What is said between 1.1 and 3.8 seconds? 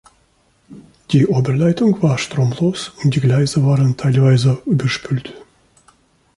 Die Oberleitung war stromlos und die Gleise